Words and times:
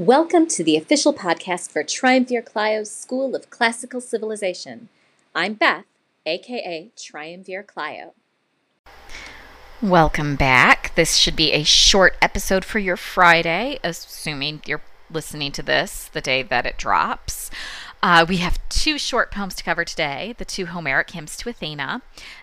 Welcome 0.00 0.46
to 0.46 0.64
the 0.64 0.78
official 0.78 1.12
podcast 1.12 1.70
for 1.70 1.82
Triumvir 1.82 2.40
Clio's 2.40 2.90
School 2.90 3.36
of 3.36 3.50
Classical 3.50 4.00
Civilization. 4.00 4.88
I'm 5.34 5.52
Beth, 5.52 5.84
aka 6.24 6.88
Triumvir 6.96 7.62
Clio. 7.62 8.14
Welcome 9.82 10.36
back. 10.36 10.94
This 10.94 11.16
should 11.16 11.36
be 11.36 11.52
a 11.52 11.64
short 11.64 12.16
episode 12.22 12.64
for 12.64 12.78
your 12.78 12.96
Friday, 12.96 13.78
assuming 13.84 14.62
you're 14.64 14.80
listening 15.10 15.52
to 15.52 15.62
this 15.62 16.08
the 16.10 16.22
day 16.22 16.42
that 16.44 16.64
it 16.64 16.78
drops. 16.78 17.50
Uh, 18.02 18.24
we 18.26 18.38
have 18.38 18.58
two 18.70 18.96
short 18.96 19.30
poems 19.30 19.54
to 19.54 19.62
cover 19.62 19.84
today 19.84 20.34
the 20.38 20.44
two 20.46 20.64
Homeric 20.66 21.10
hymns 21.10 21.36
to 21.36 21.50
Athena. 21.50 22.00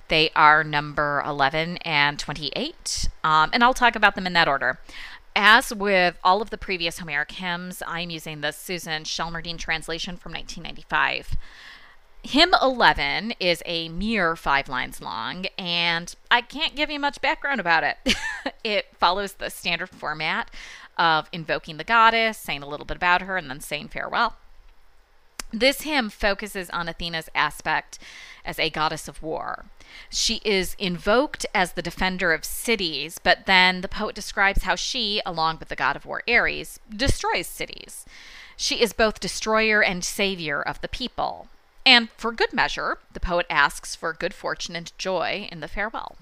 They 0.08 0.30
are 0.36 0.64
number 0.64 1.24
11 1.26 1.78
and 1.78 2.20
28, 2.20 3.10
um, 3.24 3.50
and 3.52 3.64
I'll 3.64 3.74
talk 3.74 3.96
about 3.96 4.14
them 4.14 4.28
in 4.28 4.34
that 4.34 4.48
order. 4.48 4.80
As 5.40 5.72
with 5.72 6.18
all 6.24 6.42
of 6.42 6.50
the 6.50 6.58
previous 6.58 6.98
Homeric 6.98 7.34
hymns, 7.34 7.84
I'm 7.86 8.10
using 8.10 8.42
the 8.42 8.52
Susan 8.52 9.04
Shelmerdine 9.04 9.60
translation 9.60 10.18
from 10.18 10.32
1995. 10.32 11.38
Hymn 12.24 12.56
11 12.60 13.36
is 13.40 13.62
a 13.68 13.88
mere 13.90 14.36
five 14.36 14.68
lines 14.68 15.00
long, 15.00 15.46
and 15.56 16.16
I 16.32 16.42
can't 16.42 16.76
give 16.76 16.90
you 16.90 17.00
much 17.00 17.22
background 17.22 17.60
about 17.60 17.84
it. 17.84 17.98
it 18.64 18.88
follows 18.98 19.34
the 19.34 19.52
standard 19.52 19.90
format 19.90 20.50
of 20.98 21.30
invoking 21.32 21.78
the 21.78 21.84
goddess, 21.84 22.40
saying 22.40 22.64
a 22.64 22.68
little 22.68 22.88
bit 22.88 22.98
about 22.98 23.22
her, 23.22 23.38
and 23.38 23.48
then 23.48 23.60
saying 23.60 23.90
farewell. 23.90 24.38
This 25.52 25.82
hymn 25.82 26.10
focuses 26.10 26.70
on 26.72 26.90
Athena's 26.90 27.30
aspect 27.34 28.00
as 28.44 28.60
a 28.60 28.70
goddess 28.70 29.08
of 29.08 29.24
war. 29.24 29.66
She 30.10 30.42
is 30.44 30.76
invoked 30.78 31.46
as 31.56 31.74
the 31.74 31.82
defender 31.82 32.34
of 32.34 32.44
cities, 32.44 33.18
but 33.18 33.46
then 33.46 33.82
the 33.82 33.88
poet 33.88 34.16
describes 34.16 34.64
how 34.64 34.76
she, 34.76 35.22
along 35.26 35.60
with 35.60 35.70
the 35.70 35.76
god 35.76 35.96
of 35.96 36.06
war 36.06 36.22
Ares, 36.28 36.80
destroys 36.94 37.48
cities. 37.48 38.06
She 38.58 38.82
is 38.82 38.92
both 38.92 39.20
destroyer 39.20 39.82
and 39.84 40.04
savior 40.04 40.62
of 40.62 40.82
the 40.82 40.88
people. 40.88 41.48
And 41.86 42.10
for 42.18 42.34
good 42.34 42.52
measure, 42.52 42.98
the 43.14 43.20
poet 43.20 43.46
asks 43.50 43.96
for 43.96 44.12
good 44.12 44.34
fortune 44.34 44.76
and 44.76 44.92
joy 44.98 45.48
in 45.52 45.62
the 45.62 45.70
farewell. 45.70 46.18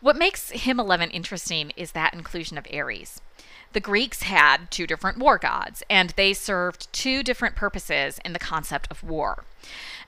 What 0.00 0.16
makes 0.16 0.50
hymn 0.50 0.78
11 0.78 1.10
interesting 1.10 1.72
is 1.76 1.92
that 1.92 2.12
inclusion 2.12 2.58
of 2.58 2.66
Ares. 2.72 3.22
The 3.72 3.80
Greeks 3.80 4.22
had 4.22 4.70
two 4.70 4.86
different 4.86 5.18
war 5.18 5.38
gods, 5.38 5.82
and 5.90 6.10
they 6.10 6.32
served 6.32 6.92
two 6.92 7.22
different 7.22 7.56
purposes 7.56 8.18
in 8.24 8.32
the 8.32 8.38
concept 8.38 8.88
of 8.90 9.02
war. 9.02 9.44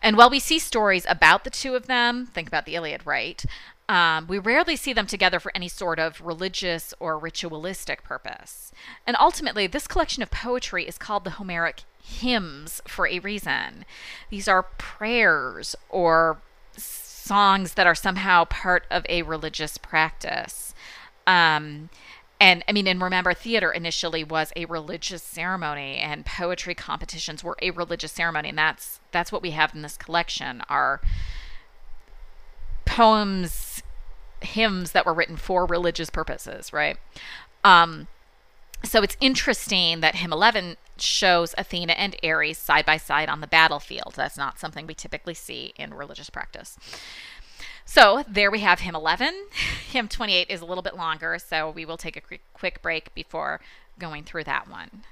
And 0.03 0.17
while 0.17 0.31
we 0.31 0.39
see 0.39 0.59
stories 0.59 1.05
about 1.09 1.45
the 1.45 1.51
two 1.51 1.75
of 1.75 1.87
them, 1.87 2.27
think 2.27 2.49
about 2.49 2.65
the 2.65 2.77
Iliad, 2.77 3.05
right? 3.05 3.45
Um, 3.89 4.27
we 4.27 4.39
rarely 4.39 4.77
see 4.77 4.93
them 4.93 5.07
together 5.07 5.41
for 5.41 5.51
any 5.55 5.69
sort 5.69 5.99
of 5.99 6.21
religious 6.21 6.93
or 7.01 7.19
ritualistic 7.19 8.05
purpose. 8.05 8.71
And 9.07 9.17
ultimately, 9.19 9.67
this 9.67 9.87
collection 9.87 10.23
of 10.23 10.31
poetry 10.31 10.87
is 10.87 10.99
called 10.99 11.25
the 11.25 11.31
Homeric 11.31 11.83
hymns 12.03 12.83
for 12.87 13.07
a 13.07 13.19
reason. 13.19 13.85
These 14.31 14.47
are 14.47 14.63
prayers 14.63 15.75
or 15.89 16.39
songs 16.77 17.75
that 17.75 17.87
are 17.87 17.95
somehow 17.95 18.45
part 18.45 18.85
of 18.91 19.05
a 19.09 19.23
religious 19.23 19.79
practice. 19.79 20.75
Um, 21.27 21.91
and 22.41 22.65
I 22.69 22.73
mean, 22.73 22.87
and 22.87 23.03
remember, 23.03 23.35
theater 23.35 23.73
initially 23.73 24.23
was 24.23 24.53
a 24.55 24.65
religious 24.67 25.23
ceremony, 25.23 25.97
and 25.97 26.25
poetry 26.25 26.75
competitions 26.75 27.43
were 27.43 27.57
a 27.61 27.71
religious 27.71 28.13
ceremony, 28.13 28.51
and 28.51 28.59
that's 28.59 29.01
that's 29.11 29.33
what 29.33 29.43
we 29.43 29.51
have 29.53 29.75
in 29.75 29.83
this 29.83 29.97
collection 29.97 30.63
are 30.69 31.01
poems, 32.85 33.83
hymns 34.41 34.93
that 34.93 35.05
were 35.05 35.15
written 35.15 35.37
for 35.37 35.67
religious 35.67 36.11
purposes, 36.11 36.73
right? 36.73 36.97
Um, 37.65 38.07
so 38.85 39.03
it's 39.03 39.17
interesting 39.21 40.01
that 40.01 40.17
hymn 40.17 40.33
11 40.33 40.77
shows 40.97 41.55
Athena 41.59 41.95
and 41.95 42.17
Ares 42.25 42.59
side 42.59 42.87
by 42.87 42.97
side 42.97 43.29
on 43.29 43.41
the 43.41 43.47
battlefield. 43.47 44.15
That's 44.17 44.37
not 44.37 44.61
something 44.61 44.87
we 44.87 44.95
typically 44.95 45.35
see 45.35 45.73
in 45.77 45.95
religious 45.95 46.31
practice. 46.31 46.79
So 47.91 48.23
there 48.29 48.51
we 48.51 48.59
have 48.61 48.81
hymn 48.81 48.95
11. 48.95 49.47
Hymn 49.91 50.09
28 50.09 50.51
is 50.51 50.61
a 50.61 50.67
little 50.67 50.83
bit 50.83 50.95
longer, 50.95 51.39
so 51.39 51.71
we 51.71 51.87
will 51.87 51.97
take 51.97 52.19
a 52.19 52.21
quick, 52.21 52.43
quick 52.53 52.83
break 52.83 53.15
before 53.15 53.61
going 53.99 54.25
through 54.25 54.45
that 54.45 54.69
one. 54.69 55.05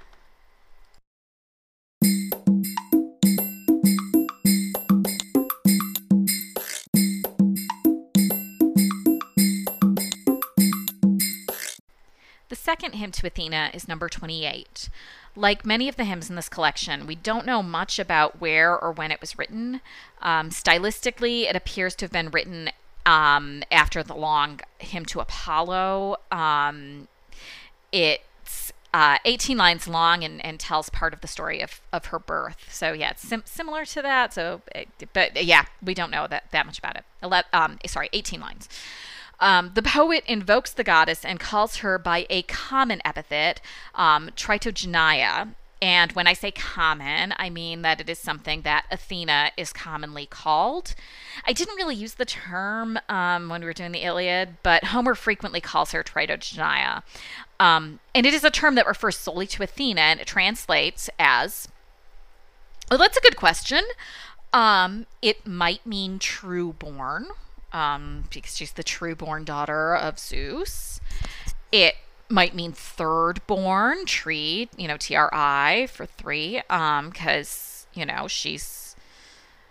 Second 12.66 12.96
hymn 12.96 13.12
to 13.12 13.24
Athena 13.24 13.70
is 13.72 13.86
number 13.86 14.08
28. 14.08 14.88
Like 15.36 15.64
many 15.64 15.88
of 15.88 15.94
the 15.94 16.02
hymns 16.02 16.28
in 16.28 16.34
this 16.34 16.48
collection, 16.48 17.06
we 17.06 17.14
don't 17.14 17.46
know 17.46 17.62
much 17.62 18.00
about 18.00 18.40
where 18.40 18.76
or 18.76 18.90
when 18.90 19.12
it 19.12 19.20
was 19.20 19.38
written. 19.38 19.80
Um, 20.20 20.50
stylistically, 20.50 21.48
it 21.48 21.54
appears 21.54 21.94
to 21.94 22.06
have 22.06 22.10
been 22.10 22.28
written 22.28 22.70
um, 23.06 23.62
after 23.70 24.02
the 24.02 24.16
long 24.16 24.58
hymn 24.78 25.04
to 25.06 25.20
Apollo. 25.20 26.16
Um, 26.32 27.06
it's 27.92 28.72
uh, 28.92 29.18
18 29.24 29.56
lines 29.56 29.86
long 29.86 30.24
and, 30.24 30.44
and 30.44 30.58
tells 30.58 30.90
part 30.90 31.14
of 31.14 31.20
the 31.20 31.28
story 31.28 31.60
of, 31.60 31.80
of 31.92 32.06
her 32.06 32.18
birth. 32.18 32.66
So 32.68 32.92
yeah, 32.92 33.10
it's 33.10 33.22
sim- 33.22 33.44
similar 33.46 33.84
to 33.84 34.02
that. 34.02 34.34
So, 34.34 34.62
it, 34.74 34.88
but 35.12 35.44
yeah, 35.44 35.66
we 35.80 35.94
don't 35.94 36.10
know 36.10 36.26
that 36.26 36.50
that 36.50 36.66
much 36.66 36.80
about 36.80 36.96
it. 36.96 37.04
Ele- 37.22 37.44
um, 37.52 37.78
sorry, 37.86 38.08
18 38.12 38.40
lines. 38.40 38.68
Um, 39.38 39.72
the 39.74 39.82
poet 39.82 40.24
invokes 40.26 40.72
the 40.72 40.84
goddess 40.84 41.24
and 41.24 41.38
calls 41.38 41.76
her 41.76 41.98
by 41.98 42.26
a 42.30 42.42
common 42.42 43.00
epithet, 43.04 43.60
um, 43.94 44.30
Tritogenia. 44.36 45.54
And 45.82 46.12
when 46.12 46.26
I 46.26 46.32
say 46.32 46.50
common, 46.50 47.34
I 47.36 47.50
mean 47.50 47.82
that 47.82 48.00
it 48.00 48.08
is 48.08 48.18
something 48.18 48.62
that 48.62 48.86
Athena 48.90 49.50
is 49.58 49.74
commonly 49.74 50.24
called. 50.24 50.94
I 51.46 51.52
didn't 51.52 51.76
really 51.76 51.94
use 51.94 52.14
the 52.14 52.24
term 52.24 52.98
um, 53.10 53.50
when 53.50 53.60
we 53.60 53.66
were 53.66 53.74
doing 53.74 53.92
the 53.92 54.02
Iliad, 54.02 54.56
but 54.62 54.84
Homer 54.84 55.14
frequently 55.14 55.60
calls 55.60 55.92
her 55.92 56.02
Tritogenia. 56.02 57.02
Um, 57.60 58.00
and 58.14 58.24
it 58.24 58.32
is 58.32 58.42
a 58.42 58.50
term 58.50 58.74
that 58.76 58.86
refers 58.86 59.16
solely 59.16 59.46
to 59.48 59.62
Athena, 59.62 60.00
and 60.00 60.20
it 60.20 60.26
translates 60.26 61.10
as. 61.18 61.68
Well, 62.90 62.98
that's 62.98 63.18
a 63.18 63.22
good 63.22 63.36
question. 63.36 63.84
Um, 64.54 65.04
it 65.20 65.46
might 65.46 65.84
mean 65.84 66.18
true 66.18 66.72
born, 66.72 67.26
um, 67.76 68.24
because 68.32 68.56
she's 68.56 68.72
the 68.72 68.82
true 68.82 69.14
born 69.14 69.44
daughter 69.44 69.94
of 69.94 70.18
Zeus. 70.18 71.00
It 71.70 71.94
might 72.28 72.54
mean 72.54 72.72
third 72.72 73.46
born 73.46 74.06
tree, 74.06 74.68
you 74.76 74.88
know, 74.88 74.96
T 74.96 75.14
R 75.14 75.28
I 75.32 75.86
for 75.92 76.06
three, 76.06 76.62
um, 76.70 77.10
because, 77.10 77.86
you 77.92 78.06
know, 78.06 78.26
she's 78.28 78.96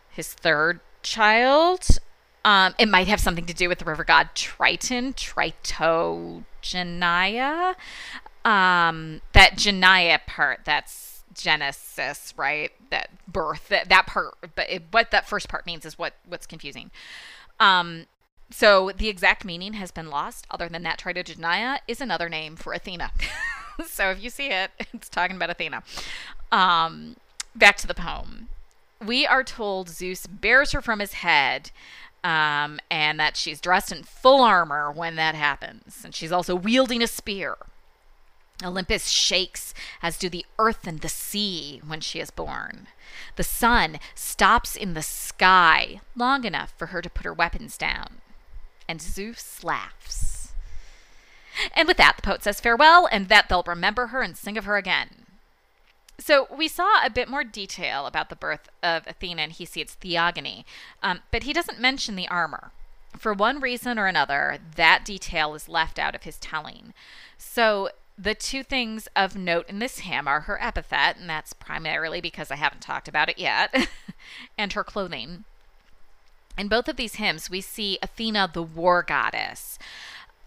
his 0.10 0.34
third 0.34 0.80
child. 1.02 1.88
Um, 2.46 2.76
it 2.78 2.88
might 2.88 3.08
have 3.08 3.20
something 3.20 3.48
to 3.48 3.54
do 3.54 3.68
with 3.68 3.80
the 3.80 3.86
river 3.86 4.04
god 4.04 4.30
Triton, 4.36 5.14
Tritogenia. 5.14 6.44
Um, 8.46 9.22
that 9.34 9.58
Genia 9.58 10.22
part, 10.28 10.60
that's 10.64 11.24
Genesis, 11.34 12.36
right? 12.38 12.72
That 12.92 13.10
birth, 13.28 13.70
that, 13.70 13.90
that 13.90 14.06
part, 14.06 14.36
but 14.54 14.70
it, 14.70 14.84
what 14.92 15.10
that 15.10 15.28
first 15.28 15.50
part 15.50 15.66
means 15.66 15.86
is 15.86 15.98
what 15.98 16.14
what's 16.28 16.46
confusing. 16.46 16.92
Um, 17.60 18.06
so 18.52 18.92
the 18.96 19.10
exact 19.10 19.44
meaning 19.44 19.74
has 19.74 19.92
been 19.92 20.10
lost. 20.10 20.46
Other 20.50 20.70
than 20.70 20.84
that, 20.84 21.00
Tritogenia 21.00 21.80
is 21.88 22.02
another 22.02 22.30
name 22.30 22.56
for 22.56 22.74
Athena. 22.74 23.12
so 23.88 24.12
if 24.12 24.22
you 24.24 24.30
see 24.30 24.48
it, 24.48 24.72
it's 24.94 25.10
talking 25.10 25.36
about 25.36 25.50
Athena. 25.50 25.84
Um, 26.52 27.16
back 27.56 27.78
to 27.78 27.88
the 27.88 27.94
poem. 27.94 28.50
We 29.06 29.26
are 29.26 29.44
told 29.44 29.90
Zeus 29.90 30.26
bears 30.26 30.72
her 30.72 30.82
from 30.82 31.00
his 31.00 31.14
head, 31.14 31.72
um, 32.24 32.80
and 32.90 33.20
that 33.20 33.36
she's 33.36 33.60
dressed 33.60 33.92
in 33.92 34.04
full 34.04 34.42
armor 34.42 34.92
when 34.92 35.16
that 35.16 35.36
happens, 35.36 36.02
and 36.04 36.16
she's 36.16 36.32
also 36.32 36.56
wielding 36.56 37.04
a 37.04 37.08
spear. 37.08 37.58
Olympus 38.64 39.10
shakes, 39.10 39.74
as 40.02 40.18
do 40.18 40.30
the 40.30 40.46
earth 40.58 40.88
and 40.88 41.02
the 41.02 41.10
sea 41.10 41.82
when 41.86 42.00
she 42.00 42.20
is 42.20 42.32
born. 42.32 42.88
The 43.36 43.44
sun 43.44 44.00
stops 44.14 44.76
in 44.76 44.94
the 44.94 45.02
sky 45.02 46.00
long 46.16 46.46
enough 46.46 46.74
for 46.78 46.88
her 46.88 47.02
to 47.02 47.10
put 47.10 47.26
her 47.26 47.34
weapons 47.34 47.78
down. 47.78 48.22
And 48.88 49.02
Zeus 49.02 49.64
laughs. 49.64 50.54
And 51.74 51.88
with 51.88 51.98
that, 51.98 52.16
the 52.18 52.22
poet 52.22 52.44
says 52.44 52.60
farewell, 52.60 53.08
and 53.12 53.28
that 53.30 53.50
they'll 53.50 53.64
remember 53.66 54.08
her 54.08 54.22
and 54.22 54.38
sing 54.38 54.58
of 54.58 54.66
her 54.66 54.78
again. 54.78 55.26
So 56.18 56.48
we 56.56 56.68
saw 56.68 57.06
a 57.06 57.10
bit 57.10 57.28
more 57.28 57.44
detail 57.44 58.06
about 58.06 58.30
the 58.30 58.36
birth 58.36 58.70
of 58.82 59.06
Athena 59.06 59.42
in 59.44 59.50
Hesiod's 59.52 59.96
Theogony, 59.96 60.66
um, 61.04 61.22
but 61.32 61.44
he 61.44 61.54
doesn't 61.54 61.80
mention 61.80 62.16
the 62.16 62.28
armor. 62.28 62.72
For 63.18 63.34
one 63.34 63.60
reason 63.60 63.98
or 63.98 64.08
another, 64.08 64.58
that 64.76 65.06
detail 65.06 65.56
is 65.56 65.70
left 65.70 66.00
out 66.00 66.16
of 66.16 66.24
his 66.24 66.38
telling. 66.38 66.94
So 67.38 67.90
the 68.18 68.34
two 68.34 68.64
things 68.64 69.08
of 69.16 69.36
note 69.36 69.68
in 69.68 69.80
this 69.80 70.00
hymn 70.00 70.28
are 70.28 70.42
her 70.42 70.62
epithet, 70.62 71.18
and 71.18 71.30
that's 71.30 71.54
primarily 71.54 72.22
because 72.22 72.50
I 72.50 72.56
haven't 72.56 72.82
talked 72.82 73.08
about 73.08 73.30
it 73.30 73.38
yet, 73.38 73.90
and 74.58 74.74
her 74.74 74.84
clothing. 74.84 75.44
In 76.58 76.70
both 76.70 76.88
of 76.88 76.96
these 76.96 77.16
hymns, 77.16 77.50
we 77.50 77.60
see 77.60 78.00
Athena, 78.02 78.50
the 78.54 78.64
war 78.64 79.04
goddess, 79.04 79.78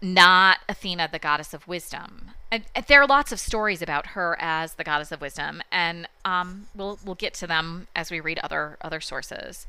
not 0.01 0.59
Athena, 0.67 1.09
the 1.11 1.19
goddess 1.19 1.53
of 1.53 1.67
wisdom. 1.67 2.31
and 2.51 2.63
there 2.87 3.01
are 3.01 3.07
lots 3.07 3.31
of 3.31 3.39
stories 3.39 3.81
about 3.81 4.07
her 4.07 4.35
as 4.39 4.73
the 4.73 4.83
goddess 4.83 5.11
of 5.11 5.21
wisdom, 5.21 5.61
and 5.71 6.07
um, 6.25 6.67
we'll 6.73 6.97
we'll 7.05 7.15
get 7.15 7.35
to 7.35 7.47
them 7.47 7.87
as 7.95 8.09
we 8.09 8.19
read 8.19 8.39
other 8.39 8.77
other 8.81 9.01
sources, 9.01 9.67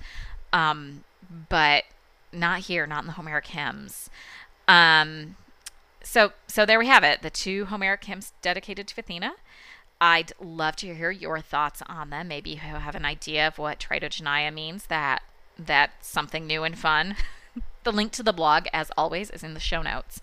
um, 0.52 1.04
but 1.50 1.84
not 2.32 2.60
here, 2.60 2.86
not 2.86 3.02
in 3.02 3.08
the 3.08 3.12
Homeric 3.14 3.48
hymns. 3.48 4.08
Um, 4.66 5.36
so 6.02 6.32
so 6.46 6.66
there 6.66 6.78
we 6.78 6.86
have 6.86 7.04
it, 7.04 7.22
the 7.22 7.30
two 7.30 7.66
Homeric 7.66 8.04
hymns 8.04 8.32
dedicated 8.42 8.88
to 8.88 9.00
Athena. 9.00 9.34
I'd 10.00 10.32
love 10.40 10.76
to 10.76 10.94
hear 10.94 11.10
your 11.10 11.40
thoughts 11.40 11.82
on 11.86 12.10
them. 12.10 12.28
Maybe 12.28 12.50
you 12.50 12.56
have 12.58 12.94
an 12.94 13.04
idea 13.04 13.46
of 13.46 13.58
what 13.58 13.78
Tritogeneia 13.78 14.52
means. 14.52 14.86
That 14.86 15.22
that's 15.58 16.08
something 16.08 16.46
new 16.46 16.64
and 16.64 16.78
fun. 16.78 17.16
the 17.84 17.92
link 17.92 18.12
to 18.12 18.22
the 18.22 18.32
blog, 18.32 18.66
as 18.72 18.90
always, 18.96 19.30
is 19.30 19.44
in 19.44 19.54
the 19.54 19.60
show 19.60 19.82
notes. 19.82 20.20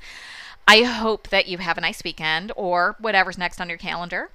I 0.68 0.84
hope 0.84 1.30
that 1.30 1.48
you 1.48 1.60
have 1.60 1.78
a 1.78 1.82
nice 1.82 2.04
weekend 2.04 2.52
or 2.56 2.96
whatever's 3.00 3.38
next 3.38 3.62
on 3.62 3.70
your 3.70 3.78
calendar. 3.78 4.32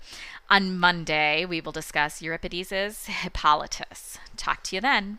On 0.49 0.79
Monday, 0.79 1.45
we 1.45 1.61
will 1.61 1.73
discuss 1.73 2.23
Euripides' 2.23 3.07
Hippolytus. 3.07 4.19
Talk 4.37 4.63
to 4.65 4.77
you 4.77 4.81
then. 4.81 5.19